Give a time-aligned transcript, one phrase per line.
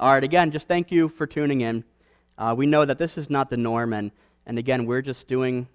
[0.00, 1.82] All right, again, just thank you for tuning in.
[2.38, 4.12] Uh, we know that this is not the norm, and,
[4.46, 5.66] and again, we're just doing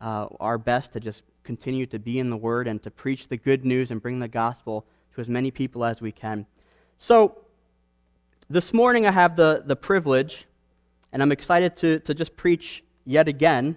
[0.00, 3.36] uh, our best to just continue to be in the Word and to preach the
[3.36, 4.84] good news and bring the gospel
[5.14, 6.44] to as many people as we can.
[6.98, 7.38] So,
[8.48, 10.46] this morning I have the, the privilege,
[11.12, 13.76] and I'm excited to, to just preach yet again.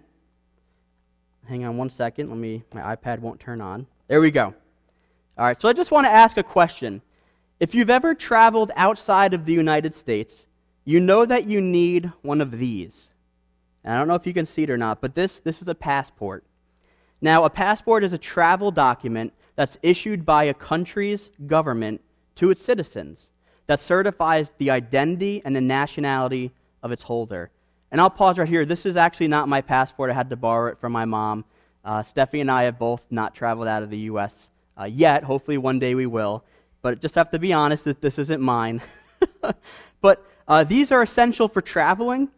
[1.47, 2.29] Hang on one second.
[2.29, 3.85] Let me, my iPad won't turn on.
[4.07, 4.55] There we go.
[5.37, 7.03] All right, so I just want to ask a question.
[7.63, 10.47] If you've ever traveled outside of the United States,
[10.83, 13.07] you know that you need one of these.
[13.85, 15.69] And I don't know if you can see it or not, but this, this is
[15.69, 16.43] a passport.
[17.21, 22.01] Now, a passport is a travel document that's issued by a country's government
[22.35, 23.31] to its citizens
[23.67, 27.49] that certifies the identity and the nationality of its holder.
[27.91, 28.65] And I'll pause right here.
[28.65, 30.11] This is actually not my passport.
[30.11, 31.45] I had to borrow it from my mom.
[31.85, 34.33] Uh, Steffi and I have both not traveled out of the U.S.
[34.77, 35.23] Uh, yet.
[35.23, 36.43] Hopefully, one day we will.
[36.83, 38.83] But just have to be honest that this isn't mine.
[40.01, 42.29] but uh, these are essential for traveling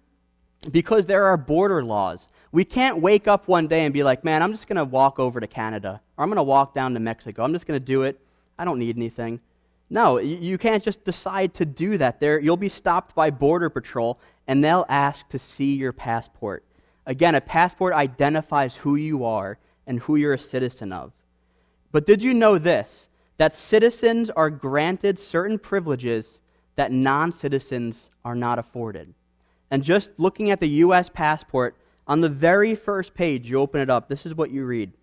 [0.71, 2.27] because there are border laws.
[2.51, 5.19] We can't wake up one day and be like, man, I'm just going to walk
[5.19, 7.43] over to Canada or I'm going to walk down to Mexico.
[7.43, 8.19] I'm just going to do it.
[8.57, 9.41] I don't need anything.
[9.89, 12.19] No, you can't just decide to do that.
[12.19, 16.63] There, you'll be stopped by Border Patrol and they'll ask to see your passport.
[17.07, 21.13] Again, a passport identifies who you are and who you're a citizen of.
[21.91, 23.09] But did you know this?
[23.37, 26.39] That citizens are granted certain privileges
[26.75, 29.13] that non citizens are not afforded.
[29.71, 31.09] And just looking at the U.S.
[31.13, 31.75] passport,
[32.07, 34.93] on the very first page, you open it up, this is what you read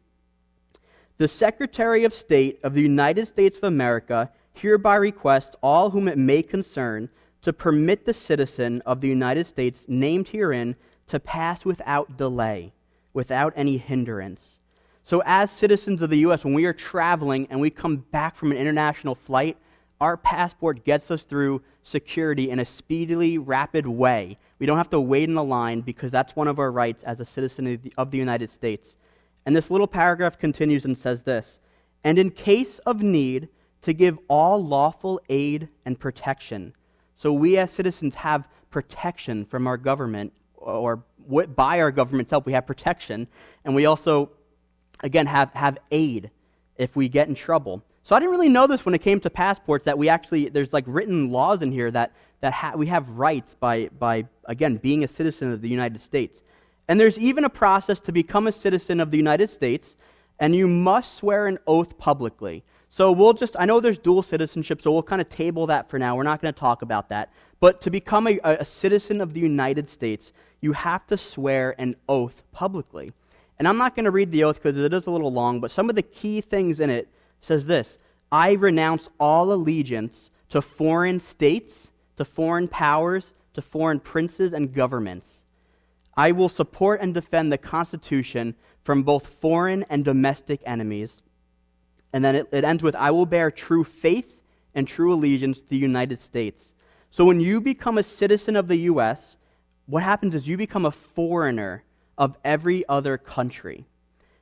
[1.18, 6.18] The Secretary of State of the United States of America hereby requests all whom it
[6.18, 7.08] may concern
[7.42, 10.76] to permit the citizen of the United States named herein
[11.08, 12.72] to pass without delay,
[13.12, 14.58] without any hindrance.
[15.04, 18.52] So, as citizens of the U.S., when we are traveling and we come back from
[18.52, 19.56] an international flight,
[20.00, 24.38] our passport gets us through security in a speedily, rapid way.
[24.58, 27.20] We don't have to wait in the line because that's one of our rights as
[27.20, 28.96] a citizen of the, of the United States.
[29.44, 31.60] And this little paragraph continues and says this
[32.04, 33.48] And in case of need,
[33.82, 36.72] to give all lawful aid and protection.
[37.14, 41.04] So we as citizens have protection from our government, or
[41.54, 43.26] by our government's help, we have protection.
[43.64, 44.30] And we also,
[45.02, 46.30] again, have, have aid
[46.76, 47.82] if we get in trouble.
[48.04, 50.72] So I didn't really know this when it came to passports that we actually, there's
[50.72, 55.04] like written laws in here that, that ha- we have rights by, by, again, being
[55.04, 56.42] a citizen of the United States.
[56.88, 59.96] And there's even a process to become a citizen of the United States,
[60.40, 62.64] and you must swear an oath publicly.
[62.90, 65.98] So we'll just, I know there's dual citizenship, so we'll kind of table that for
[65.98, 66.16] now.
[66.16, 67.32] We're not going to talk about that.
[67.60, 71.94] But to become a, a citizen of the United States, you have to swear an
[72.08, 73.12] oath publicly.
[73.58, 75.70] And I'm not going to read the oath because it is a little long, but
[75.70, 77.08] some of the key things in it
[77.40, 77.98] says this
[78.30, 85.42] I renounce all allegiance to foreign states, to foreign powers, to foreign princes and governments.
[86.16, 88.54] I will support and defend the Constitution
[88.84, 91.22] from both foreign and domestic enemies.
[92.12, 94.34] And then it, it, ends with I will bear true faith
[94.74, 96.64] and true allegiance to the United States.
[97.10, 99.36] So when you become a citizen of the U.S.,
[99.86, 101.84] what happens is you become a foreigner
[102.22, 103.84] of every other country.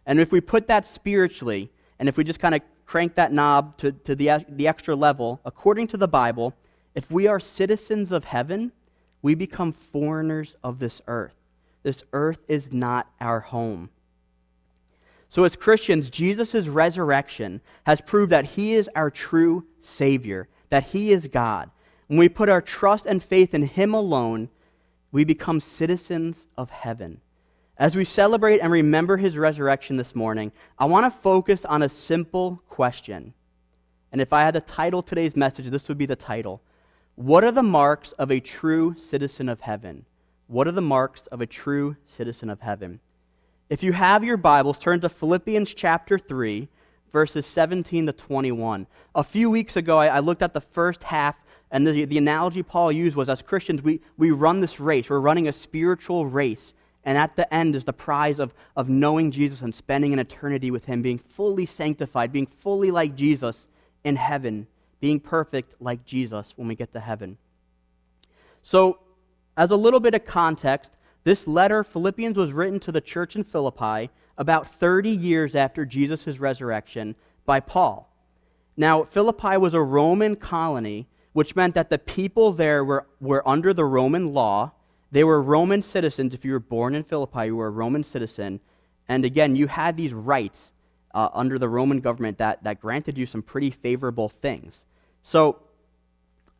[0.05, 3.79] And if we put that spiritually, and if we just kind of crank that knob
[3.79, 6.53] to, to the, the extra level, according to the Bible,
[6.95, 8.73] if we are citizens of heaven,
[9.23, 11.33] we become foreigners of this earth.
[11.83, 13.89] This earth is not our home.
[15.31, 21.13] So, as Christians, Jesus' resurrection has proved that he is our true Savior, that he
[21.13, 21.71] is God.
[22.09, 24.51] When we put our trust and faith in him alone,
[25.13, 27.23] we become citizens of heaven.
[27.81, 31.89] As we celebrate and remember his resurrection this morning, I want to focus on a
[31.89, 33.33] simple question.
[34.13, 36.61] And if I had to title today's message, this would be the title
[37.15, 40.05] What are the marks of a true citizen of heaven?
[40.47, 43.01] What are the marks of a true citizen of heaven?
[43.71, 46.69] If you have your Bibles, turn to Philippians chapter 3,
[47.15, 48.89] verses 17 to 21.
[49.15, 51.37] A few weeks ago, I, I looked at the first half,
[51.71, 55.09] and the, the analogy Paul used was as Christians, we, we run this race.
[55.09, 56.75] We're running a spiritual race.
[57.05, 60.71] And at the end is the prize of, of knowing Jesus and spending an eternity
[60.71, 63.69] with Him, being fully sanctified, being fully like Jesus
[64.05, 64.67] in heaven,
[65.01, 67.39] being perfect like Jesus when we get to heaven.
[68.63, 68.99] So,
[69.57, 70.91] as a little bit of context,
[71.25, 76.39] this letter, Philippians, was written to the church in Philippi about 30 years after Jesus'
[76.39, 77.15] resurrection
[77.45, 78.11] by Paul.
[78.77, 83.75] Now, Philippi was a Roman colony, which meant that the people there were, were under
[83.75, 84.73] the Roman law
[85.13, 86.35] they were Roman citizens.
[86.35, 88.61] If you were born in Philippi, you were a Roman citizen.
[89.09, 90.73] And again, you had these rights
[91.15, 94.87] uh, under the Roman government that, that granted you some pretty favorable things.
[95.23, 95.59] So,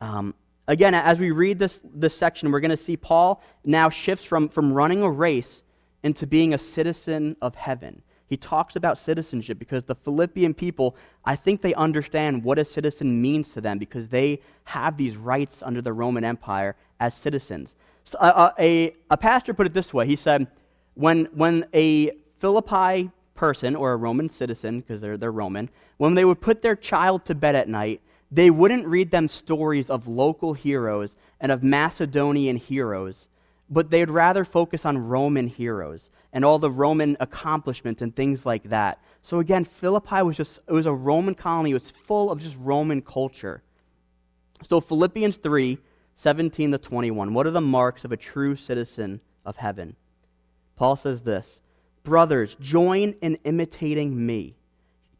[0.01, 0.33] um,
[0.71, 4.47] Again, as we read this, this section, we're going to see Paul now shifts from,
[4.47, 5.63] from running a race
[6.01, 8.03] into being a citizen of heaven.
[8.27, 10.95] He talks about citizenship because the Philippian people,
[11.25, 15.61] I think they understand what a citizen means to them because they have these rights
[15.61, 17.75] under the Roman Empire as citizens.
[18.15, 20.47] Uh, uh a, a pastor put it this way he said,
[20.95, 26.25] when, when a Philippi person or a Roman citizen, because they're, they're Roman, when they
[26.25, 28.01] would put their child to bed at night,
[28.31, 33.27] they wouldn't read them stories of local heroes and of Macedonian heroes,
[33.69, 38.63] but they'd rather focus on Roman heroes and all the Roman accomplishments and things like
[38.69, 38.99] that.
[39.21, 41.71] So again, Philippi was just it was a Roman colony.
[41.71, 43.61] It was full of just Roman culture.
[44.69, 45.77] So Philippians 3,
[46.15, 47.33] 17 to 21.
[47.33, 49.95] What are the marks of a true citizen of heaven?
[50.75, 51.61] Paul says this
[52.03, 54.55] Brothers, join in imitating me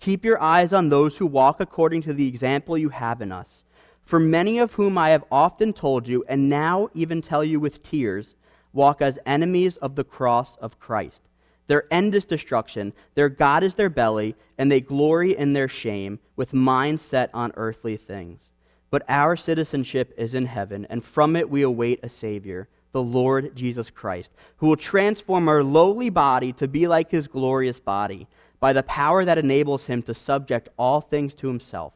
[0.02, 3.64] Keep your eyes on those who walk according to the example you have in us.
[4.02, 7.84] For many of whom I have often told you, and now even tell you with
[7.84, 8.36] tears,
[8.74, 11.22] walk as enemies of the cross of Christ.
[11.68, 16.20] Their end is destruction, their God is their belly, and they glory in their shame,
[16.36, 18.50] with minds set on earthly things.
[18.92, 23.56] But our citizenship is in heaven, and from it we await a Savior, the Lord
[23.56, 28.28] Jesus Christ, who will transform our lowly body to be like his glorious body
[28.60, 31.94] by the power that enables him to subject all things to himself.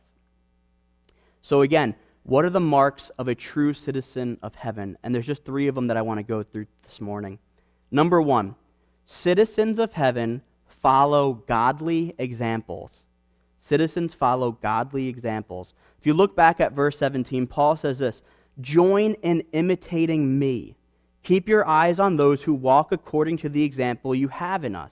[1.41, 4.97] So, again, what are the marks of a true citizen of heaven?
[5.03, 7.37] And there's just three of them that I want to go through this morning.
[7.91, 8.55] Number one,
[9.05, 10.41] citizens of heaven
[10.81, 13.03] follow godly examples.
[13.59, 15.73] Citizens follow godly examples.
[16.05, 18.21] If you look back at verse 17, Paul says this
[18.61, 20.75] Join in imitating me.
[21.23, 24.91] Keep your eyes on those who walk according to the example you have in us.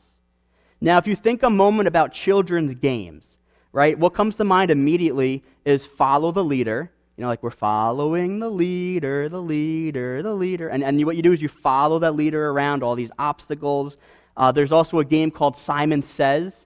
[0.82, 3.38] Now, if you think a moment about children's games,
[3.72, 6.90] right, what comes to mind immediately is follow the leader.
[7.16, 10.68] You know, like we're following the leader, the leader, the leader.
[10.68, 13.98] And, and what you do is you follow that leader around all these obstacles.
[14.36, 16.66] Uh, there's also a game called Simon Says.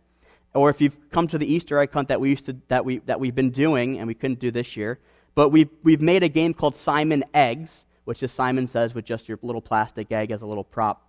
[0.54, 3.00] Or if you've come to the Easter egg hunt that, we used to, that, we,
[3.00, 5.00] that we've been doing, and we couldn't do this year,
[5.36, 9.28] but we've, we've made a game called Simon Eggs, which is Simon Says with just
[9.28, 11.04] your little plastic egg as a little prop.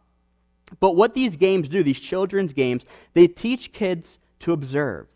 [0.81, 5.07] But what these games do, these children's games, they teach kids to observe.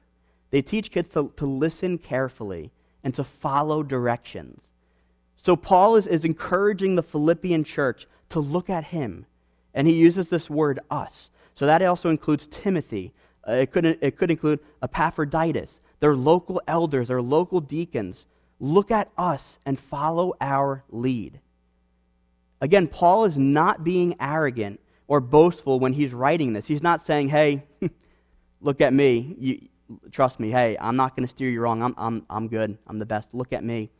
[0.50, 2.70] They teach kids to, to listen carefully
[3.04, 4.60] and to follow directions.
[5.36, 9.26] So Paul is, is encouraging the Philippian church to look at him.
[9.74, 11.30] And he uses this word us.
[11.54, 13.12] So that also includes Timothy.
[13.46, 18.26] Uh, it, could, it could include Epaphroditus, their local elders, their local deacons.
[18.60, 21.40] Look at us and follow our lead.
[22.60, 26.66] Again, Paul is not being arrogant or boastful when he's writing this.
[26.66, 27.64] He's not saying, hey,
[28.60, 29.34] look at me.
[29.38, 29.68] You,
[30.10, 30.50] trust me.
[30.50, 31.82] Hey, I'm not going to steer you wrong.
[31.82, 32.78] I'm, I'm, I'm good.
[32.86, 33.28] I'm the best.
[33.32, 33.90] Look at me.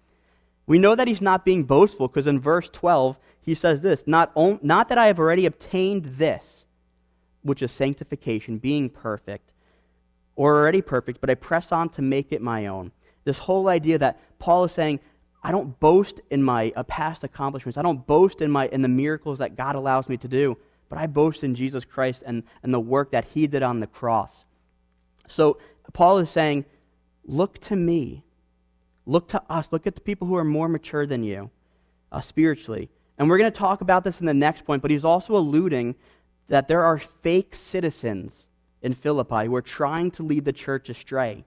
[0.66, 4.30] We know that he's not being boastful because in verse 12, he says this not,
[4.34, 6.61] on, not that I have already obtained this,
[7.42, 9.50] which is sanctification, being perfect,
[10.36, 12.92] or already perfect, but I press on to make it my own.
[13.24, 15.00] This whole idea that Paul is saying,
[15.42, 17.76] I don't boast in my uh, past accomplishments.
[17.76, 20.56] I don't boast in, my, in the miracles that God allows me to do
[20.92, 23.86] but I boast in Jesus Christ and, and the work that he did on the
[23.86, 24.44] cross.
[25.26, 25.56] So
[25.94, 26.66] Paul is saying,
[27.24, 28.24] look to me.
[29.06, 29.68] Look to us.
[29.70, 31.48] Look at the people who are more mature than you
[32.12, 32.90] uh, spiritually.
[33.16, 35.94] And we're going to talk about this in the next point, but he's also alluding
[36.52, 38.44] that there are fake citizens
[38.82, 41.46] in Philippi who are trying to lead the church astray.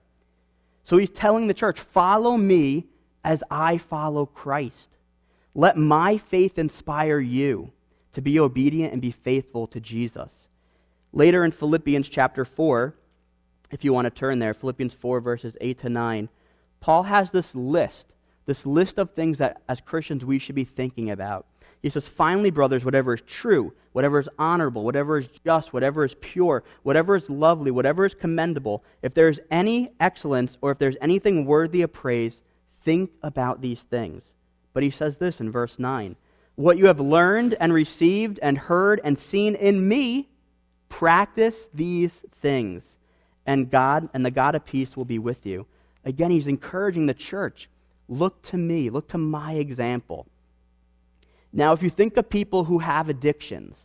[0.82, 2.86] So he's telling the church, follow me
[3.22, 4.88] as I follow Christ.
[5.54, 7.70] Let my faith inspire you
[8.14, 10.32] to be obedient and be faithful to Jesus.
[11.12, 12.92] Later in Philippians chapter 4,
[13.70, 16.28] if you want to turn there, Philippians 4, verses 8 to 9,
[16.80, 18.06] Paul has this list,
[18.44, 21.46] this list of things that as Christians we should be thinking about.
[21.82, 26.14] He says, Finally, brothers, whatever is true, whatever is honorable, whatever is just, whatever is
[26.20, 30.96] pure, whatever is lovely, whatever is commendable, if there is any excellence or if there's
[31.00, 32.42] anything worthy of praise,
[32.84, 34.22] think about these things.
[34.72, 36.16] But he says this in verse 9
[36.56, 40.28] what you have learned and received and heard and seen in me,
[40.88, 42.82] practice these things,
[43.44, 45.66] and God and the God of peace will be with you.
[46.04, 47.68] Again, he's encouraging the church
[48.08, 50.26] look to me, look to my example.
[51.56, 53.78] Now, if you think of people who have addictions,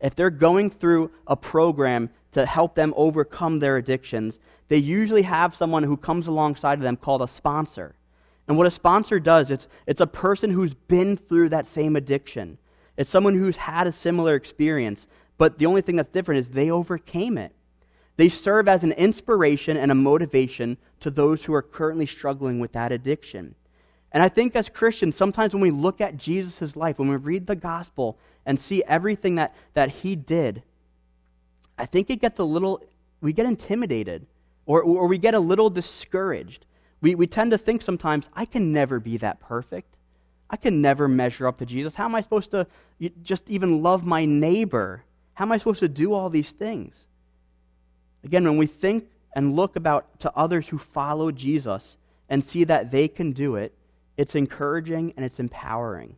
[0.00, 5.56] if they're going through a program to help them overcome their addictions, they usually have
[5.56, 7.96] someone who comes alongside of them called a sponsor.
[8.46, 12.58] And what a sponsor does, it's, it's a person who's been through that same addiction.
[12.96, 16.70] It's someone who's had a similar experience, but the only thing that's different is they
[16.70, 17.52] overcame it.
[18.16, 22.70] They serve as an inspiration and a motivation to those who are currently struggling with
[22.72, 23.56] that addiction.
[24.12, 27.46] And I think as Christians, sometimes when we look at Jesus' life, when we read
[27.46, 30.62] the gospel and see everything that, that he did,
[31.76, 32.82] I think it gets a little,
[33.20, 34.26] we get intimidated
[34.64, 36.64] or, or we get a little discouraged.
[37.00, 39.94] We, we tend to think sometimes, I can never be that perfect.
[40.48, 41.94] I can never measure up to Jesus.
[41.94, 42.66] How am I supposed to
[43.22, 45.02] just even love my neighbor?
[45.34, 47.06] How am I supposed to do all these things?
[48.24, 51.96] Again, when we think and look about to others who follow Jesus
[52.28, 53.74] and see that they can do it,
[54.16, 56.16] it's encouraging and it's empowering.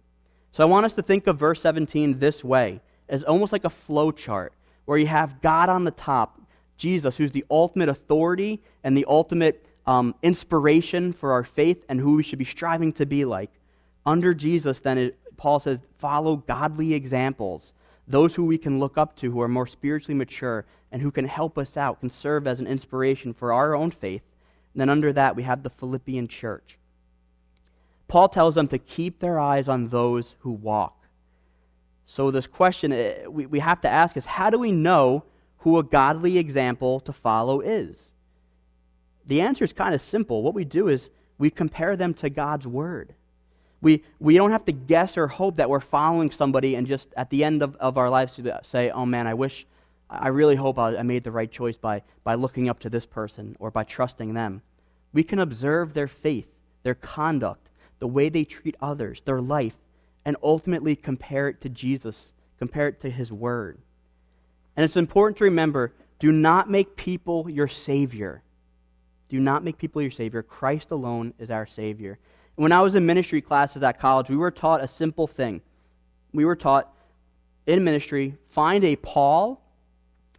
[0.52, 3.70] So I want us to think of verse 17 this way as almost like a
[3.70, 4.52] flow chart
[4.84, 6.40] where you have God on the top,
[6.76, 12.16] Jesus, who's the ultimate authority and the ultimate um, inspiration for our faith and who
[12.16, 13.50] we should be striving to be like.
[14.06, 17.72] Under Jesus, then, it, Paul says, follow godly examples,
[18.06, 21.26] those who we can look up to who are more spiritually mature and who can
[21.26, 24.22] help us out, can serve as an inspiration for our own faith.
[24.72, 26.78] And then under that, we have the Philippian church.
[28.08, 30.94] Paul tells them to keep their eyes on those who walk.
[32.06, 35.24] So, this question eh, we, have to ask is how do we know
[35.58, 37.96] who a godly example to follow is?
[39.26, 40.42] The answer is kind of simple.
[40.42, 43.14] What we do is we compare them to God's word.
[43.82, 47.28] We, we don't have to guess or hope that we're following somebody and just at
[47.28, 49.66] the end of, of our lives say, oh man, I wish,
[50.08, 53.04] I really hope I, I made the right choice by, by looking up to this
[53.04, 54.62] person or by trusting them.
[55.12, 56.48] We can observe their faith,
[56.82, 57.67] their conduct,
[57.98, 59.74] the way they treat others, their life,
[60.24, 63.78] and ultimately compare it to Jesus, compare it to His Word.
[64.76, 68.42] And it's important to remember do not make people your Savior.
[69.28, 70.42] Do not make people your Savior.
[70.42, 72.18] Christ alone is our Savior.
[72.56, 75.60] And when I was in ministry classes at college, we were taught a simple thing.
[76.32, 76.92] We were taught
[77.66, 79.62] in ministry find a Paul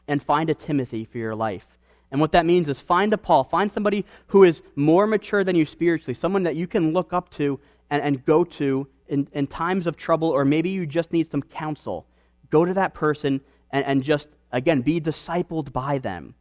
[0.07, 1.65] and find a Timothy for your life.
[2.11, 5.55] And what that means is find a Paul, find somebody who is more mature than
[5.55, 9.47] you spiritually, someone that you can look up to and, and go to in, in
[9.47, 12.05] times of trouble, or maybe you just need some counsel.
[12.49, 16.33] Go to that person and, and just, again, be discipled by them.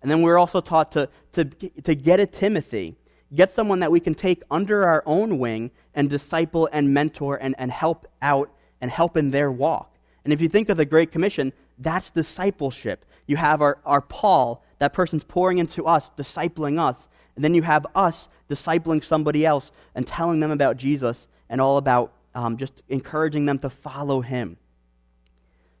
[0.00, 2.96] And then we're also taught to, to, to get a Timothy,
[3.34, 7.54] get someone that we can take under our own wing and disciple and mentor and,
[7.58, 8.50] and help out
[8.80, 9.96] and help in their walk.
[10.24, 13.04] And if you think of the Great Commission, that's discipleship.
[13.26, 17.06] You have our, our Paul, that person's pouring into us, discipling us.
[17.36, 21.76] And then you have us discipling somebody else and telling them about Jesus and all
[21.76, 24.56] about um, just encouraging them to follow him.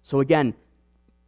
[0.04, 0.54] So, again,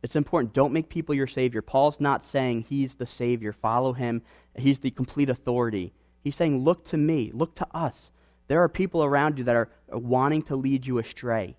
[0.05, 0.55] it's important.
[0.55, 1.63] Don't make people your Savior.
[1.63, 3.53] Paul's not saying he's the Savior.
[3.53, 4.23] Follow him.
[4.57, 5.93] He's the complete authority.
[6.23, 7.33] He's saying, look to me.
[7.35, 8.13] Look to us.
[8.47, 11.57] There are people around you that are wanting to lead you astray.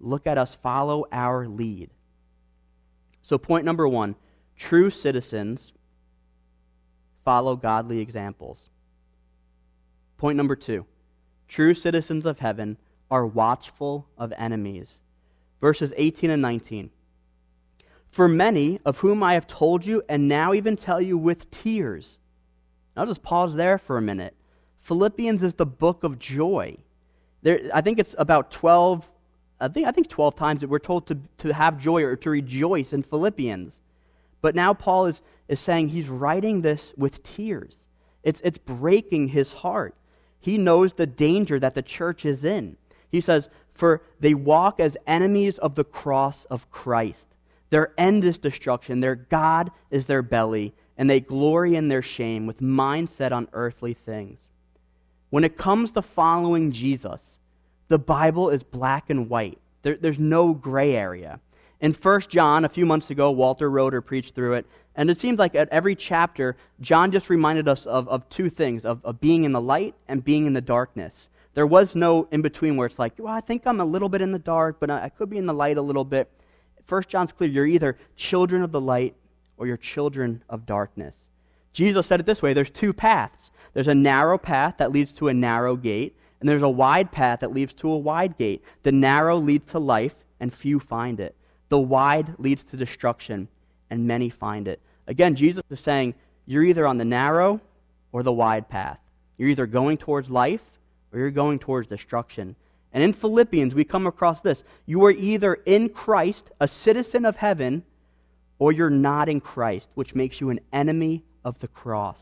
[0.00, 0.56] Look at us.
[0.62, 1.90] Follow our lead.
[3.20, 4.14] So, point number one
[4.60, 5.72] true citizens
[7.24, 8.68] follow godly examples.
[10.18, 10.86] Point number two
[11.48, 12.76] true citizens of heaven
[13.10, 15.00] are watchful of enemies.
[15.60, 16.90] Verses 18 and 19.
[18.12, 22.18] For many of whom I have told you, and now even tell you with tears.
[22.96, 24.34] I'll just pause there for a minute.
[24.80, 26.76] Philippians is the book of joy.
[27.42, 29.08] There, I think it's about 12
[29.62, 32.30] I think, I think 12 times that we're told to, to have joy or to
[32.30, 33.74] rejoice in Philippians.
[34.42, 37.76] But now Paul is, is saying he's writing this with tears.
[38.22, 39.94] It's, it's breaking his heart.
[40.40, 42.76] He knows the danger that the church is in.
[43.10, 47.26] He says, For they walk as enemies of the cross of Christ.
[47.70, 52.46] Their end is destruction, their God is their belly, and they glory in their shame
[52.46, 54.38] with mind set on earthly things.
[55.30, 57.20] When it comes to following Jesus,
[57.88, 59.58] the Bible is black and white.
[59.82, 61.40] There, there's no gray area.
[61.80, 65.38] In 1 John, a few months ago, Walter Roeder preached through it, and it seems
[65.38, 69.44] like at every chapter, John just reminded us of, of two things of, of being
[69.44, 71.30] in the light and being in the darkness.
[71.54, 74.20] There was no in between where it's like, well, I think I'm a little bit
[74.20, 76.30] in the dark, but I could be in the light a little bit.
[76.84, 79.14] First John's clear you're either children of the light
[79.56, 81.14] or you're children of darkness.
[81.72, 83.50] Jesus said it this way there's two paths.
[83.72, 87.40] There's a narrow path that leads to a narrow gate, and there's a wide path
[87.40, 88.62] that leads to a wide gate.
[88.82, 91.36] The narrow leads to life, and few find it.
[91.70, 93.48] The wide leads to destruction,
[93.88, 94.80] and many find it.
[95.06, 96.14] Again, Jesus is saying,
[96.46, 97.60] you're either on the narrow
[98.12, 98.98] or the wide path.
[99.38, 100.60] You're either going towards life
[101.12, 102.56] or you're going towards destruction.
[102.92, 104.64] And in Philippians, we come across this.
[104.84, 107.84] You are either in Christ, a citizen of heaven,
[108.58, 112.20] or you're not in Christ, which makes you an enemy of the cross.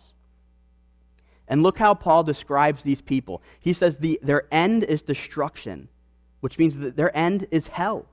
[1.49, 3.43] And look how Paul describes these people.
[3.59, 5.88] He says the, their end is destruction,
[6.40, 8.05] which means that their end is hell.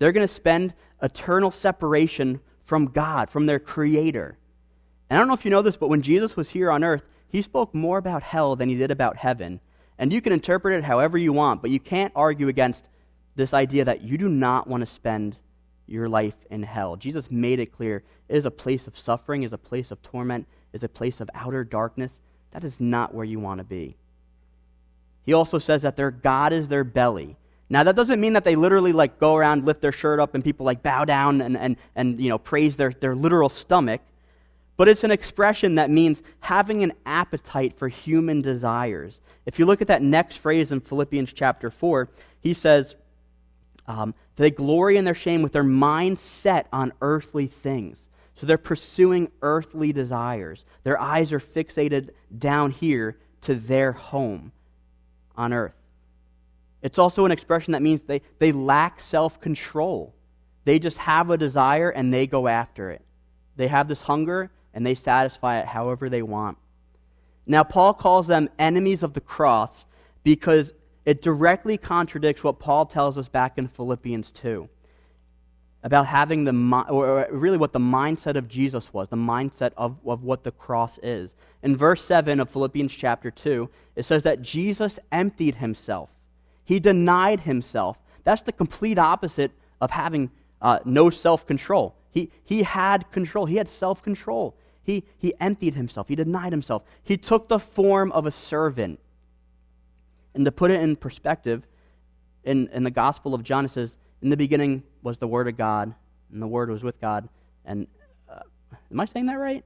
[0.00, 4.38] They're going to spend eternal separation from God, from their Creator.
[5.08, 7.02] And I don't know if you know this, but when Jesus was here on earth,
[7.28, 9.60] he spoke more about hell than he did about heaven.
[9.98, 12.88] And you can interpret it however you want, but you can't argue against
[13.36, 15.36] this idea that you do not want to spend
[15.86, 16.96] your life in hell.
[16.96, 20.46] Jesus made it clear it is a place of suffering, is a place of torment,
[20.72, 22.12] is a place of outer darkness.
[22.52, 23.96] That is not where you want to be.
[25.24, 27.36] He also says that their God is their belly.
[27.72, 30.42] Now that doesn't mean that they literally like go around, lift their shirt up, and
[30.42, 34.02] people like bow down and, and, and you know praise their, their literal stomach.
[34.76, 39.20] But it's an expression that means having an appetite for human desires.
[39.46, 42.08] If you look at that next phrase in Philippians chapter 4,
[42.40, 42.96] he says,
[43.86, 47.98] um, They glory in their shame with their mind set on earthly things.
[48.36, 50.64] So they're pursuing earthly desires.
[50.82, 54.52] Their eyes are fixated down here to their home
[55.36, 55.74] on earth.
[56.82, 60.14] It's also an expression that means they, they lack self control.
[60.64, 63.02] They just have a desire and they go after it.
[63.56, 66.58] They have this hunger and they satisfy it however they want.
[67.46, 69.84] Now, Paul calls them enemies of the cross
[70.22, 70.72] because
[71.04, 74.68] it directly contradicts what Paul tells us back in Philippians 2
[75.82, 80.22] about having the, or really what the mindset of Jesus was, the mindset of, of
[80.22, 81.34] what the cross is.
[81.62, 86.10] In verse 7 of Philippians chapter 2, it says that Jesus emptied himself
[86.64, 87.98] he denied himself.
[88.24, 91.94] That's the complete opposite of having uh, no self control.
[92.12, 94.54] He, he had control, he had self control.
[94.82, 96.82] He, he emptied himself, he denied himself.
[97.02, 98.98] He took the form of a servant.
[100.34, 101.64] And to put it in perspective,
[102.44, 105.56] in, in the Gospel of John, it says, In the beginning was the Word of
[105.56, 105.94] God,
[106.32, 107.28] and the Word was with God.
[107.64, 107.86] And
[108.28, 108.40] uh,
[108.90, 109.64] am I saying that right?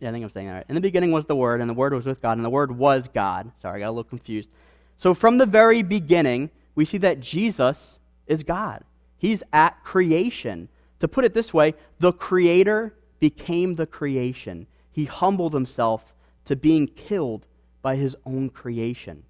[0.00, 0.64] Yeah, I think I'm saying that right.
[0.68, 2.76] In the beginning was the Word, and the Word was with God, and the Word
[2.76, 3.50] was God.
[3.62, 4.48] Sorry, I got a little confused.
[4.96, 8.84] So from the very beginning, we see that Jesus is God.
[9.18, 10.68] He's at creation.
[11.00, 14.66] To put it this way, the Creator became the creation.
[14.92, 16.14] He humbled himself
[16.46, 17.46] to being killed
[17.82, 19.22] by his own creation.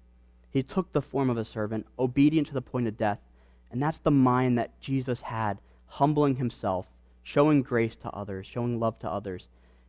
[0.51, 3.19] He took the form of a servant, obedient to the point of death.
[3.71, 6.85] And that's the mind that Jesus had, humbling himself,
[7.23, 9.47] showing grace to others, showing love to others.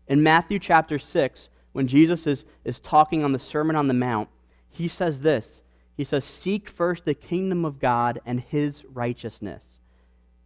[0.09, 4.29] In Matthew chapter 6, when Jesus is, is talking on the Sermon on the Mount,
[4.71, 5.63] he says this
[5.99, 9.63] he says, Seek first the kingdom of God and his righteousness,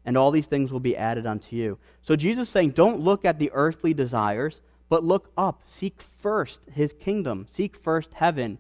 [0.03, 1.79] and all these things will be added unto you.
[2.01, 5.61] So Jesus is saying, Don't look at the earthly desires, but look up.
[5.67, 8.59] Seek first his kingdom, seek first heaven.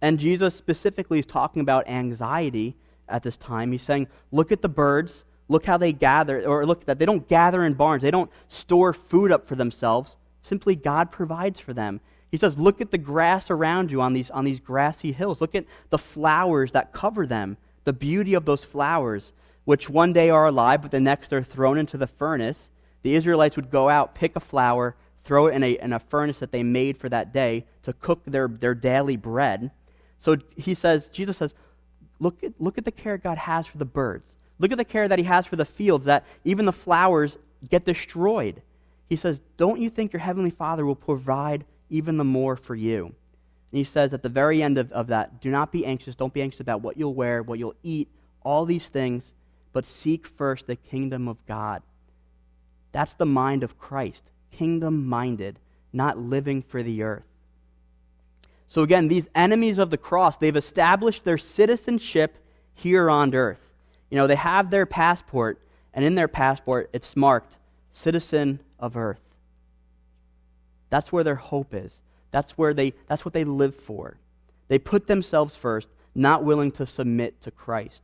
[0.00, 2.76] And Jesus specifically is talking about anxiety
[3.08, 3.72] at this time.
[3.72, 5.24] He's saying, Look at the birds.
[5.48, 8.02] Look how they gather, or look that they don't gather in barns.
[8.02, 10.16] They don't store food up for themselves.
[10.42, 12.00] Simply, God provides for them.
[12.30, 15.40] He says, Look at the grass around you on these, on these grassy hills.
[15.40, 19.32] Look at the flowers that cover them, the beauty of those flowers,
[19.64, 22.68] which one day are alive, but the next they're thrown into the furnace.
[23.02, 26.38] The Israelites would go out, pick a flower, throw it in a, in a furnace
[26.38, 29.70] that they made for that day to cook their, their daily bread.
[30.18, 31.54] So he says, Jesus says,
[32.18, 34.24] look at, look at the care God has for the birds.
[34.58, 37.36] Look at the care that he has for the fields, that even the flowers
[37.68, 38.62] get destroyed.
[39.08, 43.14] He says, Don't you think your heavenly Father will provide even the more for you.
[43.70, 46.14] And he says at the very end of, of that, do not be anxious.
[46.14, 48.08] Don't be anxious about what you'll wear, what you'll eat,
[48.42, 49.32] all these things,
[49.72, 51.82] but seek first the kingdom of God.
[52.92, 55.58] That's the mind of Christ, kingdom minded,
[55.92, 57.24] not living for the earth.
[58.68, 62.36] So again, these enemies of the cross, they've established their citizenship
[62.74, 63.70] here on earth.
[64.10, 65.60] You know, they have their passport,
[65.92, 67.56] and in their passport, it's marked
[67.92, 69.20] citizen of earth.
[70.90, 71.92] That's where their hope is.
[72.30, 74.16] That's, where they, that's what they live for.
[74.68, 78.02] They put themselves first, not willing to submit to Christ.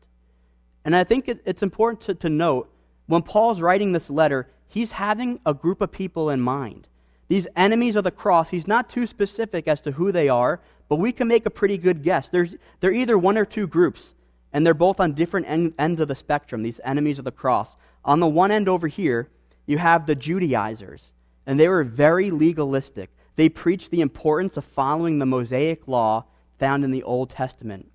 [0.84, 2.70] And I think it, it's important to, to note
[3.06, 6.86] when Paul's writing this letter, he's having a group of people in mind.
[7.28, 10.96] These enemies of the cross, he's not too specific as to who they are, but
[10.96, 12.28] we can make a pretty good guess.
[12.28, 14.14] There's, they're either one or two groups,
[14.52, 17.76] and they're both on different end, ends of the spectrum, these enemies of the cross.
[18.04, 19.28] On the one end over here,
[19.66, 21.12] you have the Judaizers
[21.46, 23.10] and they were very legalistic.
[23.36, 26.24] They preached the importance of following the Mosaic law
[26.58, 27.90] found in the Old Testament.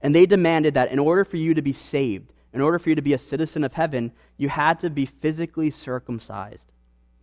[0.00, 2.94] And they demanded that in order for you to be saved, in order for you
[2.94, 6.66] to be a citizen of heaven, you had to be physically circumcised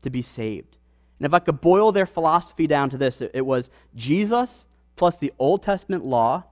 [0.03, 0.77] to be saved.
[1.19, 5.33] And if I could boil their philosophy down to this, it was Jesus plus the
[5.39, 6.43] Old Testament law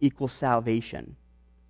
[0.00, 1.16] equals salvation.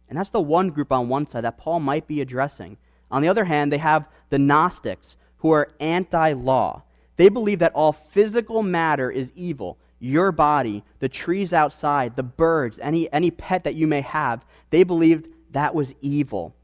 [0.08, 2.76] And that's the one group on one side that Paul might be addressing.
[3.10, 6.82] On the other hand, they have the Gnostics, who are anti law.
[7.16, 9.76] They believe that all physical matter is evil.
[9.98, 14.84] Your body, the trees outside, the birds, any, any pet that you may have, they
[14.84, 16.54] believed that was evil.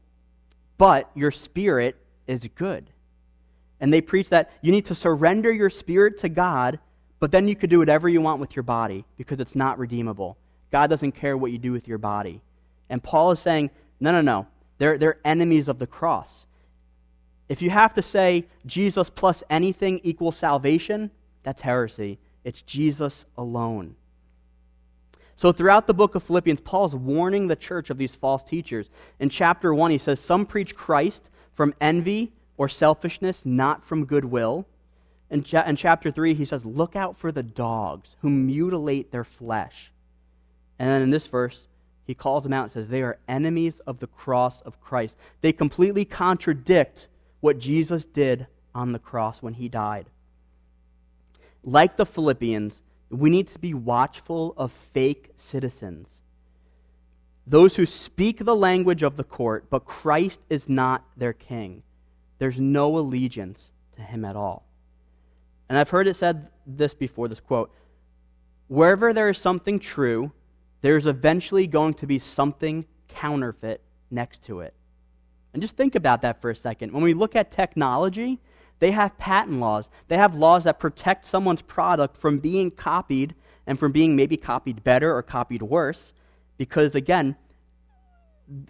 [0.77, 2.89] But your spirit is good.
[3.79, 6.79] And they preach that you need to surrender your spirit to God,
[7.19, 10.37] but then you could do whatever you want with your body because it's not redeemable.
[10.71, 12.41] God doesn't care what you do with your body.
[12.89, 14.47] And Paul is saying, no, no, no.
[14.79, 16.46] They're, they're enemies of the cross.
[17.49, 21.11] If you have to say Jesus plus anything equals salvation,
[21.43, 22.19] that's heresy.
[22.43, 23.95] It's Jesus alone.
[25.35, 28.89] So, throughout the book of Philippians, Paul is warning the church of these false teachers.
[29.19, 34.65] In chapter 1, he says, Some preach Christ from envy or selfishness, not from goodwill.
[35.29, 39.91] In, in chapter 3, he says, Look out for the dogs who mutilate their flesh.
[40.79, 41.67] And then in this verse,
[42.05, 45.15] he calls them out and says, They are enemies of the cross of Christ.
[45.41, 47.07] They completely contradict
[47.47, 50.07] what Jesus did on the cross when he died.
[51.63, 56.09] Like the Philippians, we need to be watchful of fake citizens.
[57.47, 61.83] Those who speak the language of the court, but Christ is not their king.
[62.37, 64.65] There's no allegiance to him at all.
[65.69, 67.73] And I've heard it said this before this quote
[68.67, 70.33] Wherever there is something true,
[70.81, 73.79] there's eventually going to be something counterfeit
[74.11, 74.73] next to it.
[75.53, 76.91] And just think about that for a second.
[76.91, 78.39] When we look at technology,
[78.79, 79.89] they have patent laws.
[80.07, 83.33] They have laws that protect someone's product from being copied
[83.65, 86.13] and from being maybe copied better or copied worse.
[86.57, 87.35] Because again,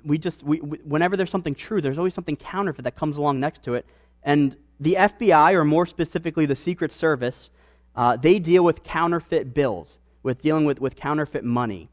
[0.03, 3.39] we just, we, we, whenever there's something true, there's always something counterfeit that comes along
[3.39, 3.85] next to it.
[4.23, 7.49] And the FBI, or more specifically the Secret Service,
[7.95, 11.89] uh, they deal with counterfeit bills, with dealing with, with counterfeit money.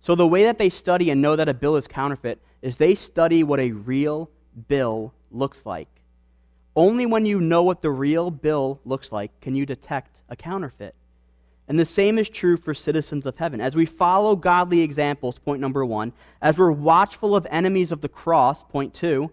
[0.00, 2.94] So the way that they study and know that a bill is counterfeit is they
[2.94, 4.30] study what a real
[4.68, 5.88] bill looks like.
[6.74, 10.94] Only when you know what the real bill looks like can you detect a counterfeit.
[11.68, 13.60] And the same is true for citizens of heaven.
[13.60, 18.08] As we follow godly examples, point number one, as we're watchful of enemies of the
[18.08, 19.30] cross, point two,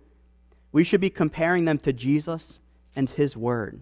[0.72, 2.60] we should be comparing them to Jesus
[2.96, 3.82] and his word.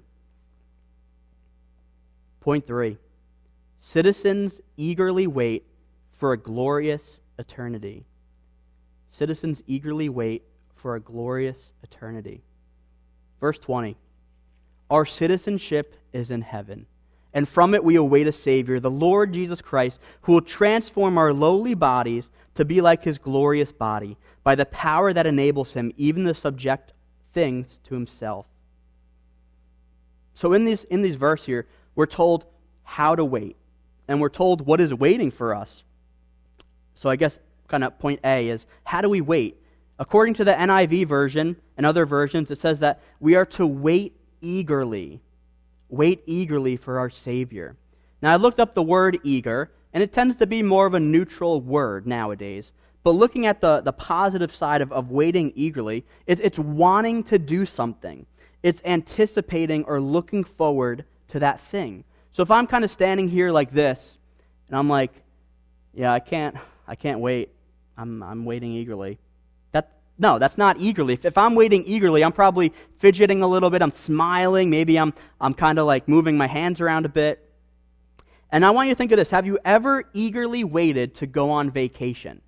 [2.39, 2.97] Point three,
[3.79, 5.65] citizens eagerly wait
[6.17, 8.05] for a glorious eternity.
[9.17, 10.43] Citizens eagerly wait
[10.75, 12.43] for a glorious eternity.
[13.39, 13.97] Verse 20
[14.91, 16.85] Our citizenship is in heaven,
[17.33, 21.33] and from it we await a Savior, the Lord Jesus Christ, who will transform our
[21.33, 26.23] lowly bodies to be like his glorious body by the power that enables him even
[26.25, 26.93] to subject
[27.33, 28.45] things to himself.
[30.35, 32.45] So in these in these verse here, we're told
[32.83, 33.55] how to wait,
[34.07, 35.81] and we're told what is waiting for us.
[36.93, 39.57] So I guess kind of point A is how do we wait?
[39.99, 44.15] According to the NIV version and other versions, it says that we are to wait
[44.41, 45.21] eagerly.
[45.89, 47.75] Wait eagerly for our Savior.
[48.21, 50.99] Now, I looked up the word eager, and it tends to be more of a
[50.99, 52.73] neutral word nowadays.
[53.03, 57.39] But looking at the, the positive side of, of waiting eagerly, it, it's wanting to
[57.39, 58.25] do something,
[58.63, 62.03] it's anticipating or looking forward to that thing.
[62.33, 64.17] So if I'm kind of standing here like this,
[64.67, 65.11] and I'm like,
[65.93, 66.55] yeah, I can't,
[66.87, 67.49] I can't wait.
[67.97, 69.17] I'm, I'm waiting eagerly.
[69.71, 71.13] That, no, that's not eagerly.
[71.13, 73.81] If, if I'm waiting eagerly, I'm probably fidgeting a little bit.
[73.81, 74.69] I'm smiling.
[74.69, 77.43] Maybe I'm, I'm kind of like moving my hands around a bit.
[78.51, 79.29] And I want you to think of this.
[79.31, 82.41] Have you ever eagerly waited to go on vacation?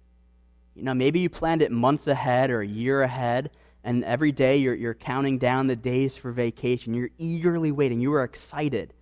[0.75, 3.49] You know, maybe you planned it months ahead or a year ahead,
[3.83, 6.93] and every day you're, you're counting down the days for vacation.
[6.93, 7.99] You're eagerly waiting.
[7.99, 8.93] You are excited.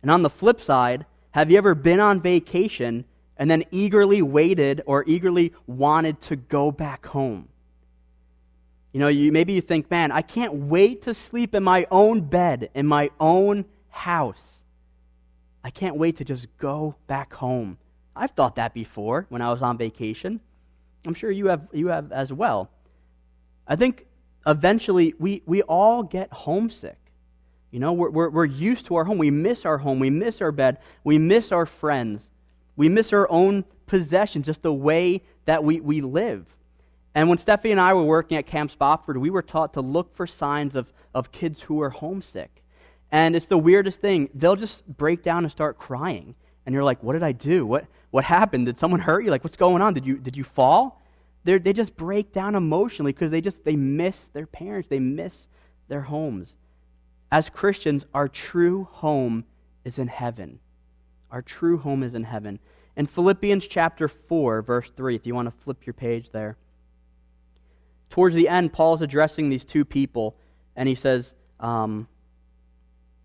[0.00, 3.04] And on the flip side, have you ever been on vacation
[3.38, 7.48] and then eagerly waited or eagerly wanted to go back home?
[8.92, 12.22] You know, you, maybe you think, man, I can't wait to sleep in my own
[12.22, 14.42] bed, in my own house.
[15.62, 17.78] I can't wait to just go back home.
[18.16, 20.40] I've thought that before when I was on vacation.
[21.06, 22.70] I'm sure you have, you have as well.
[23.66, 24.06] I think
[24.46, 26.98] eventually we, we all get homesick.
[27.70, 29.18] You know, we're, we're, we're used to our home.
[29.18, 29.98] We miss our home.
[30.00, 30.78] We miss our bed.
[31.04, 32.22] We miss our friends.
[32.78, 36.46] We miss our own possessions, just the way that we, we live.
[37.12, 40.14] And when Stephanie and I were working at Camp Spofford, we were taught to look
[40.14, 42.62] for signs of, of kids who are homesick.
[43.10, 44.30] And it's the weirdest thing.
[44.32, 46.36] They'll just break down and start crying.
[46.64, 47.66] And you're like, what did I do?
[47.66, 48.66] What, what happened?
[48.66, 49.32] Did someone hurt you?
[49.32, 49.92] Like, what's going on?
[49.92, 51.02] Did you, did you fall?
[51.42, 54.88] They're, they just break down emotionally because they just they miss their parents.
[54.88, 55.48] They miss
[55.88, 56.54] their homes.
[57.32, 59.46] As Christians, our true home
[59.84, 60.60] is in heaven.
[61.30, 62.58] Our true home is in heaven.
[62.96, 66.56] In Philippians chapter 4, verse 3, if you want to flip your page there.
[68.10, 70.36] Towards the end, Paul's addressing these two people,
[70.74, 72.08] and he says, um,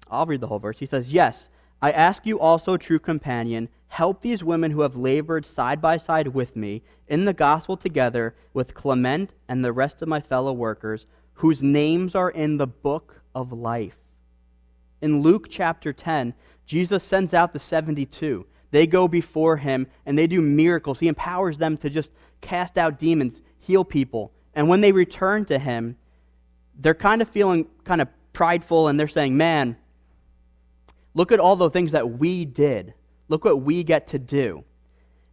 [0.10, 0.78] I'll read the whole verse.
[0.78, 1.50] He says, Yes,
[1.82, 6.30] I ask you also, true companion, help these women who have labored side by side
[6.30, 11.06] with me in the gospel together with Clement and the rest of my fellow workers,
[11.34, 13.98] whose names are in the book of life.
[15.02, 16.34] In Luke chapter 10,
[16.66, 21.00] Jesus sends out the 72, They go before him and they do miracles.
[21.00, 24.32] He empowers them to just cast out demons, heal people.
[24.54, 25.98] And when they return to him,
[26.80, 29.78] they're kind of feeling kind of prideful and they're saying, Man,
[31.14, 32.94] look at all the things that we did.
[33.28, 34.64] Look what we get to do.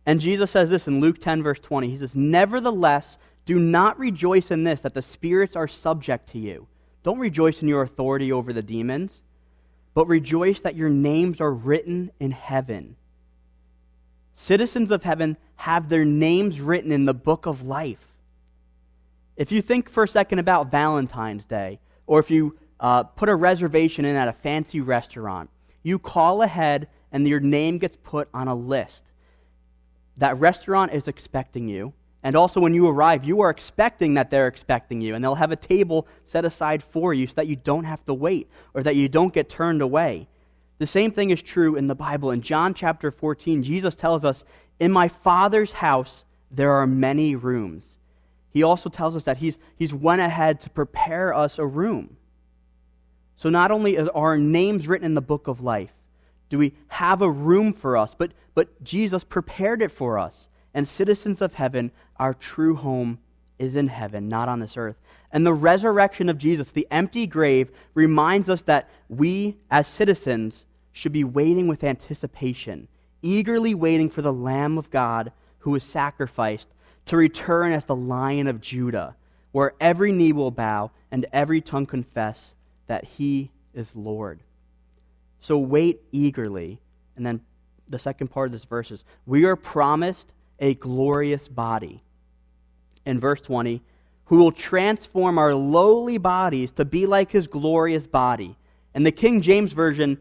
[0.06, 1.90] And Jesus says this in Luke 10, verse 20.
[1.90, 6.66] He says, Nevertheless, do not rejoice in this, that the spirits are subject to you.
[7.02, 9.22] Don't rejoice in your authority over the demons,
[9.94, 12.96] but rejoice that your names are written in heaven.
[14.34, 18.06] Citizens of heaven have their names written in the book of life.
[19.36, 23.34] If you think for a second about Valentine's Day, or if you uh, put a
[23.34, 25.50] reservation in at a fancy restaurant,
[25.82, 29.02] you call ahead and your name gets put on a list.
[30.16, 31.92] That restaurant is expecting you.
[32.22, 35.14] And also, when you arrive, you are expecting that they're expecting you.
[35.14, 38.14] And they'll have a table set aside for you so that you don't have to
[38.14, 40.28] wait or that you don't get turned away.
[40.78, 42.30] The same thing is true in the Bible.
[42.30, 44.44] In John chapter 14, Jesus tells us,
[44.78, 47.96] In my Father's house there are many rooms.
[48.50, 52.16] He also tells us that he's, he's went ahead to prepare us a room.
[53.36, 55.92] So not only are our names written in the book of life,
[56.50, 60.48] do we have a room for us, but, but Jesus prepared it for us.
[60.74, 63.18] And citizens of heaven, our true home
[63.58, 64.96] is in heaven, not on this earth.
[65.32, 71.12] And the resurrection of Jesus, the empty grave, reminds us that we, as citizens, should
[71.12, 72.88] be waiting with anticipation,
[73.22, 76.68] eagerly waiting for the Lamb of God who was sacrificed
[77.06, 79.16] to return as the Lion of Judah,
[79.52, 82.52] where every knee will bow and every tongue confess
[82.86, 84.40] that he is Lord.
[85.40, 86.80] So wait eagerly.
[87.16, 87.40] And then
[87.88, 90.26] the second part of this verse is we are promised
[90.58, 92.02] a glorious body.
[93.10, 93.82] In verse 20,
[94.26, 98.56] who will transform our lowly bodies to be like his glorious body.
[98.94, 100.18] In the King James Version,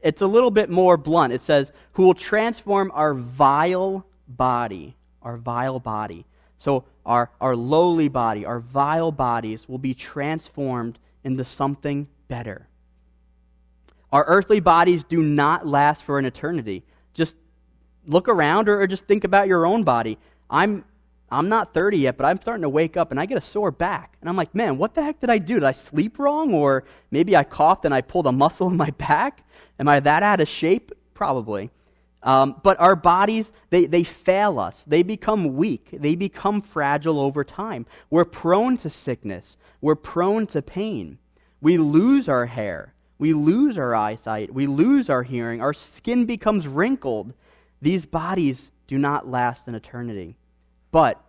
[0.00, 1.34] it's a little bit more blunt.
[1.34, 4.96] It says, who will transform our vile body.
[5.20, 6.24] Our vile body.
[6.58, 12.66] So our, our lowly body, our vile bodies will be transformed into something better.
[14.10, 16.82] Our earthly bodies do not last for an eternity.
[17.12, 17.34] Just
[18.06, 20.16] look around or, or just think about your own body.
[20.48, 20.84] I'm
[21.30, 23.70] I'm not 30 yet, but I'm starting to wake up and I get a sore
[23.70, 24.16] back.
[24.20, 25.54] And I'm like, man, what the heck did I do?
[25.54, 26.52] Did I sleep wrong?
[26.52, 29.44] Or maybe I coughed and I pulled a muscle in my back?
[29.78, 30.92] Am I that out of shape?
[31.14, 31.70] Probably.
[32.22, 34.84] Um, but our bodies, they, they fail us.
[34.86, 35.88] They become weak.
[35.92, 37.86] They become fragile over time.
[38.10, 39.56] We're prone to sickness.
[39.80, 41.18] We're prone to pain.
[41.60, 42.94] We lose our hair.
[43.18, 44.52] We lose our eyesight.
[44.52, 45.60] We lose our hearing.
[45.60, 47.32] Our skin becomes wrinkled.
[47.80, 50.36] These bodies do not last an eternity.
[50.90, 51.22] But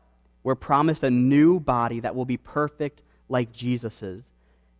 [0.43, 4.23] we're promised a new body that will be perfect like Jesus's.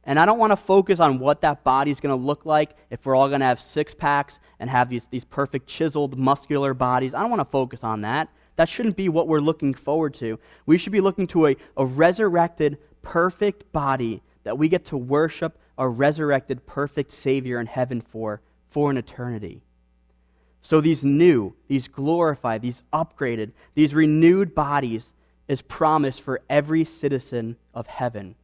[0.04, 2.72] And I don't want to focus on what that body is going to look like
[2.90, 6.74] if we're all going to have six packs and have these, these perfect, chiseled, muscular
[6.74, 7.14] bodies.
[7.14, 8.30] I don't want to focus on that.
[8.56, 10.40] That shouldn't be what we're looking forward to.
[10.66, 15.58] We should be looking to a, a resurrected, perfect body that we get to worship
[15.78, 19.62] a resurrected, perfect Savior in heaven for, for an eternity.
[20.62, 25.06] So these new, these glorified, these upgraded, these renewed bodies
[25.48, 28.36] is promised for every citizen of heaven.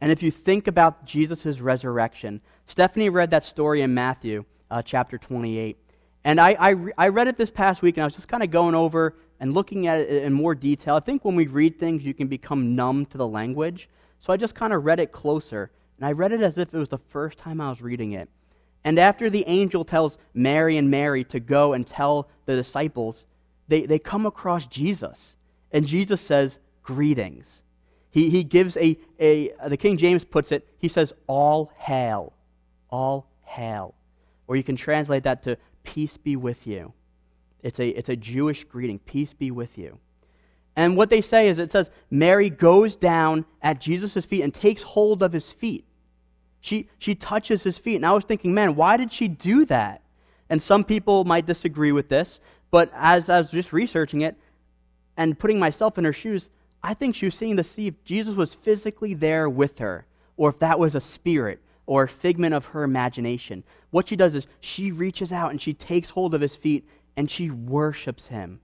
[0.00, 5.16] And if you think about Jesus' resurrection, Stephanie read that story in Matthew uh, chapter
[5.18, 5.76] 28.
[6.24, 8.50] And I, I, I read it this past week, and I was just kind of
[8.50, 10.96] going over and looking at it in more detail.
[10.96, 13.88] I think when we read things, you can become numb to the language.
[14.20, 15.70] So I just kind of read it closer.
[15.98, 18.28] And I read it as if it was the first time I was reading it.
[18.86, 23.24] And after the angel tells Mary and Mary to go and tell the disciples,
[23.66, 25.34] they, they come across Jesus.
[25.72, 27.48] And Jesus says, Greetings.
[28.12, 32.32] He, he gives a, a, the King James puts it, he says, All hail.
[32.88, 33.96] All hail.
[34.46, 36.92] Or you can translate that to, Peace be with you.
[37.64, 39.98] It's a, it's a Jewish greeting, Peace be with you.
[40.76, 44.82] And what they say is it says, Mary goes down at Jesus' feet and takes
[44.82, 45.85] hold of his feet.
[46.66, 47.94] She, she touches his feet.
[47.94, 50.02] And I was thinking, man, why did she do that?
[50.50, 52.40] And some people might disagree with this,
[52.72, 54.34] but as I was just researching it
[55.16, 56.50] and putting myself in her shoes,
[56.82, 60.50] I think she was seeing to see if Jesus was physically there with her, or
[60.50, 63.62] if that was a spirit or a figment of her imagination.
[63.90, 66.84] What she does is she reaches out and she takes hold of his feet
[67.16, 68.58] and she worships him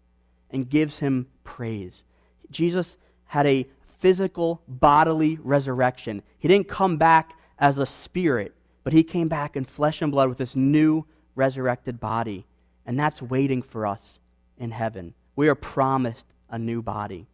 [0.51, 2.03] and gives him praise.
[2.51, 3.69] Jesus had a
[4.01, 6.21] physical, bodily resurrection.
[6.41, 10.29] He didn't come back as a spirit, but he came back in flesh and blood
[10.29, 12.45] with this new resurrected body.
[12.85, 14.19] And that's waiting for us
[14.59, 15.15] in heaven.
[15.37, 17.29] We are promised a new body.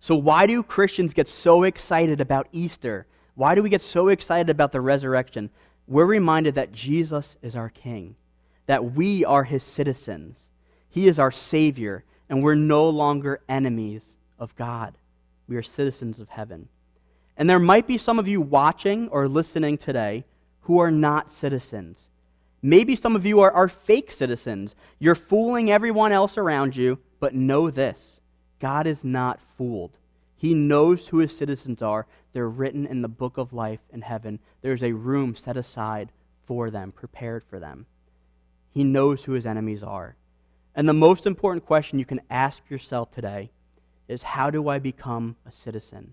[0.00, 3.06] So, why do Christians get so excited about Easter?
[3.34, 5.48] Why do we get so excited about the resurrection?
[5.86, 8.16] We're reminded that Jesus is our King,
[8.66, 10.36] that we are his citizens.
[10.90, 14.02] He is our Savior, and we're no longer enemies
[14.38, 14.94] of God.
[15.48, 16.68] We are citizens of heaven.
[17.40, 20.26] And there might be some of you watching or listening today
[20.60, 22.10] who are not citizens.
[22.60, 24.74] Maybe some of you are, are fake citizens.
[24.98, 28.20] You're fooling everyone else around you, but know this
[28.58, 29.96] God is not fooled.
[30.36, 32.06] He knows who his citizens are.
[32.34, 34.38] They're written in the book of life in heaven.
[34.60, 36.12] There's a room set aside
[36.46, 37.86] for them, prepared for them.
[38.70, 40.14] He knows who his enemies are.
[40.74, 43.48] And the most important question you can ask yourself today
[44.08, 46.12] is how do I become a citizen?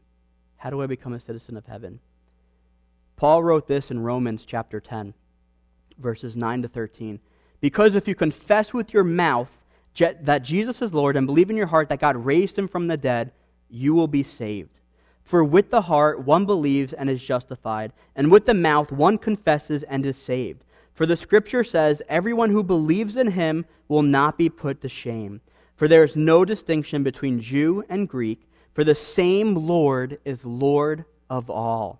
[0.67, 2.01] How do I become a citizen of heaven?
[3.15, 5.13] Paul wrote this in Romans chapter 10,
[5.97, 7.21] verses 9 to 13.
[7.61, 9.47] Because if you confess with your mouth
[9.97, 12.97] that Jesus is Lord and believe in your heart that God raised him from the
[12.97, 13.31] dead,
[13.69, 14.81] you will be saved.
[15.23, 19.83] For with the heart one believes and is justified, and with the mouth one confesses
[19.83, 20.65] and is saved.
[20.93, 25.39] For the scripture says, Everyone who believes in him will not be put to shame.
[25.77, 28.46] For there is no distinction between Jew and Greek,
[28.77, 31.99] for the same Lord is Lord of all,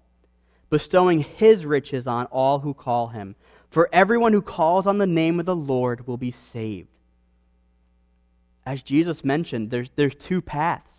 [0.70, 3.34] bestowing his riches on all who call him.
[3.72, 6.90] For everyone who calls on the name of the Lord will be saved.
[8.64, 10.94] As Jesus mentioned, there's, there's two paths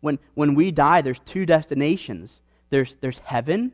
[0.00, 3.70] when, when we die, there's two destinations there's, there's heaven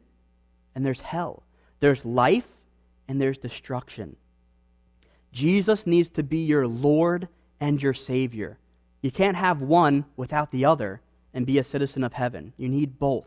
[0.74, 1.44] and there's hell,
[1.80, 2.44] there's life
[3.08, 4.16] and there's destruction.
[5.32, 7.26] Jesus needs to be your Lord
[7.58, 8.58] and your Savior.
[9.00, 11.00] You can't have one without the other
[11.34, 12.52] and be a citizen of heaven.
[12.56, 13.26] You need both.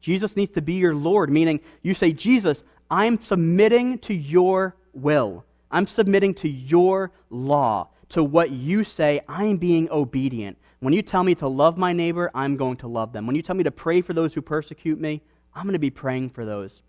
[0.00, 5.44] Jesus needs to be your Lord, meaning you say, Jesus, I'm submitting to your will.
[5.70, 9.20] I'm submitting to your law, to what you say.
[9.28, 10.58] I'm being obedient.
[10.80, 13.26] When you tell me to love my neighbor, I'm going to love them.
[13.26, 15.22] When you tell me to pray for those who persecute me,
[15.54, 16.82] I'm going to be praying for those.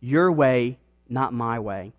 [0.00, 1.92] Your way, not my way.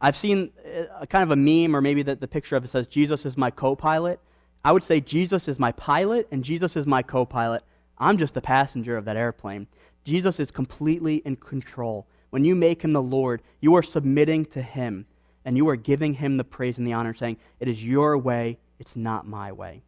[0.00, 2.70] I've seen a uh, kind of a meme, or maybe the, the picture of it
[2.70, 4.20] says, Jesus is my co pilot.
[4.64, 7.62] I would say Jesus is my pilot and Jesus is my co pilot.
[7.98, 9.66] I'm just the passenger of that airplane.
[10.04, 12.06] Jesus is completely in control.
[12.30, 15.06] When you make him the Lord, you are submitting to him
[15.44, 18.58] and you are giving him the praise and the honor, saying, It is your way,
[18.78, 19.82] it's not my way.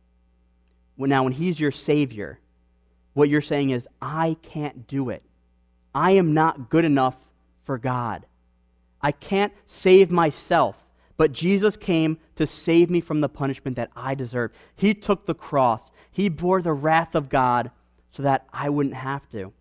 [0.98, 2.38] Now, when He's your Savior,
[3.12, 5.22] what you're saying is, I can't do it.
[5.94, 7.16] I am not good enough
[7.64, 8.24] for God.
[9.02, 10.76] I can't save myself.
[11.16, 14.52] But Jesus came to save me from the punishment that I deserve.
[14.74, 17.70] He took the cross, He bore the wrath of God
[18.12, 19.52] so that I wouldn't have to.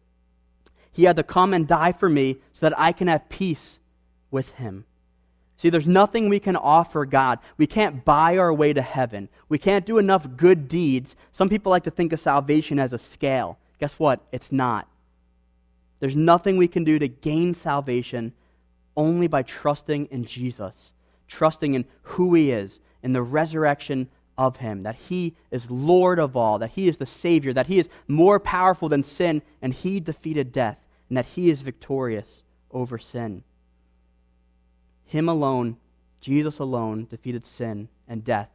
[0.91, 3.79] He had to come and die for me so that I can have peace
[4.31, 4.85] with Him.
[5.57, 7.39] See, there's nothing we can offer God.
[7.57, 9.29] We can't buy our way to heaven.
[9.47, 11.15] We can't do enough good deeds.
[11.31, 13.57] Some people like to think of salvation as a scale.
[13.79, 14.21] Guess what?
[14.31, 14.87] It's not.
[15.99, 18.33] There's nothing we can do to gain salvation
[18.97, 20.91] only by trusting in Jesus,
[21.27, 26.35] trusting in who He is, in the resurrection of Him, that He is Lord of
[26.35, 29.99] all, that He is the Savior, that He is more powerful than sin, and He
[29.99, 30.77] defeated death,
[31.09, 33.43] and that He is victorious over sin.
[35.05, 35.77] Him alone,
[36.19, 38.49] Jesus alone, defeated sin and death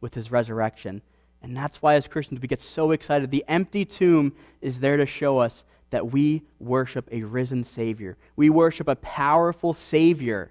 [0.00, 1.02] with his resurrection.
[1.42, 3.30] And that's why, as Christians, we get so excited.
[3.30, 8.16] The empty tomb is there to show us that we worship a risen Savior.
[8.34, 10.50] We worship a powerful Savior,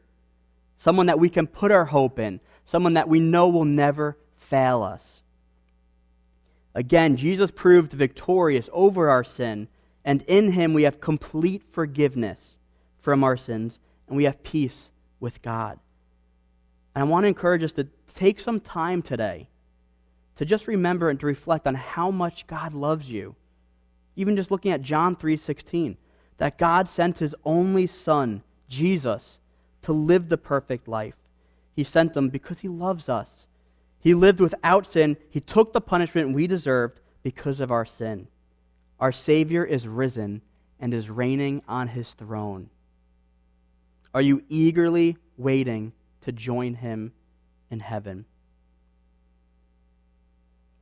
[0.78, 4.84] someone that we can put our hope in, someone that we know will never fail
[4.84, 5.22] us.
[6.74, 9.68] Again, Jesus proved victorious over our sin,
[10.04, 12.58] and in him we have complete forgiveness
[13.00, 15.80] from our sins, and we have peace with God.
[16.94, 19.48] And I want to encourage us to take some time today
[20.36, 23.36] to just remember and to reflect on how much God loves you.
[24.16, 25.98] Even just looking at John 3:16,
[26.38, 29.40] that God sent his only son, Jesus,
[29.86, 31.16] to live the perfect life.
[31.76, 33.46] He sent them because he loves us.
[34.00, 35.16] He lived without sin.
[35.30, 38.28] He took the punishment we deserved because of our sin.
[39.00, 40.42] Our Savior is risen
[40.80, 42.70] and is reigning on his throne.
[44.14, 47.14] Are you eagerly waiting to join him
[47.70, 48.26] in heaven?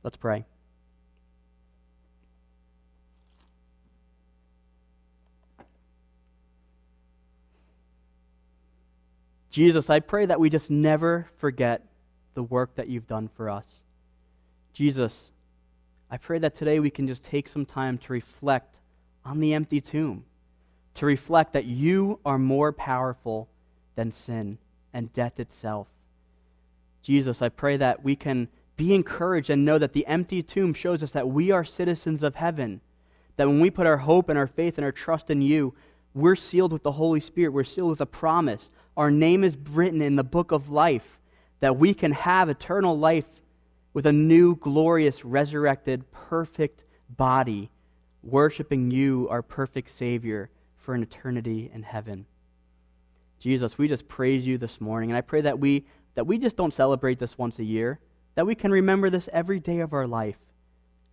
[0.02, 0.46] Let's pray.
[9.54, 11.86] Jesus, I pray that we just never forget
[12.34, 13.64] the work that you've done for us.
[14.72, 15.30] Jesus,
[16.10, 18.74] I pray that today we can just take some time to reflect
[19.24, 20.24] on the empty tomb
[20.94, 23.48] to reflect that you are more powerful
[23.94, 24.58] than sin
[24.92, 25.86] and death itself.
[27.00, 31.00] Jesus, I pray that we can be encouraged and know that the empty tomb shows
[31.00, 32.80] us that we are citizens of heaven.
[33.36, 35.74] That when we put our hope and our faith and our trust in you,
[36.12, 37.52] we're sealed with the Holy Spirit.
[37.52, 38.68] We're sealed with a promise.
[38.96, 41.18] Our name is written in the book of life.
[41.60, 43.24] that we can have eternal life
[43.94, 47.70] with a new, glorious, resurrected, perfect body,
[48.22, 52.26] worshiping you, our perfect Savior, for an eternity in heaven.
[53.38, 55.86] Jesus, we just praise you this morning, and I pray that we
[56.16, 57.98] that we just don't celebrate this once a year,
[58.34, 60.36] that we can remember this every day of our life,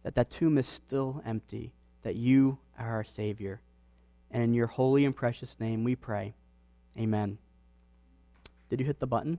[0.03, 1.71] that that tomb is still empty,
[2.03, 3.61] that you are our Savior.
[4.29, 6.35] And in your holy and precious name we pray.
[6.99, 7.37] Amen.
[8.71, 9.37] Did you hit the button?